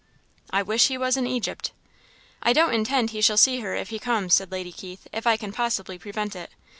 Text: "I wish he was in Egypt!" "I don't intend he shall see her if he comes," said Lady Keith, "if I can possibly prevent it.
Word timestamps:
"I 0.49 0.63
wish 0.63 0.87
he 0.87 0.97
was 0.97 1.15
in 1.15 1.27
Egypt!" 1.27 1.73
"I 2.41 2.53
don't 2.53 2.73
intend 2.73 3.11
he 3.11 3.21
shall 3.21 3.37
see 3.37 3.59
her 3.59 3.75
if 3.75 3.89
he 3.89 3.99
comes," 3.99 4.33
said 4.33 4.51
Lady 4.51 4.71
Keith, 4.71 5.05
"if 5.13 5.27
I 5.27 5.37
can 5.37 5.51
possibly 5.53 5.99
prevent 5.99 6.35
it. 6.35 6.49